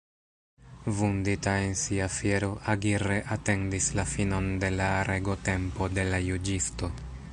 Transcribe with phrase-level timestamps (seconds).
[0.87, 6.91] Vundita en sia fiero, Aguirre atendis la finon de la regotempo de la juĝisto.